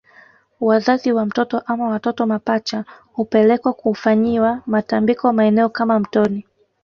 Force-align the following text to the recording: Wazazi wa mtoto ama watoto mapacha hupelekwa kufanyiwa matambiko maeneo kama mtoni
Wazazi 0.61 1.11
wa 1.11 1.25
mtoto 1.25 1.59
ama 1.65 1.87
watoto 1.89 2.25
mapacha 2.27 2.85
hupelekwa 3.13 3.73
kufanyiwa 3.73 4.61
matambiko 4.65 5.33
maeneo 5.33 5.69
kama 5.69 5.99
mtoni 5.99 6.45